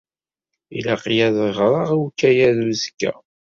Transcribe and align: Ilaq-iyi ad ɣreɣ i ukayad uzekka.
Ilaq-iyi 0.77 1.23
ad 1.27 1.37
ɣreɣ 1.57 1.87
i 1.95 1.97
ukayad 2.03 2.57
uzekka. 2.69 3.11